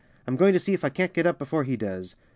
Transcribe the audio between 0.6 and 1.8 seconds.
if I can't get up before he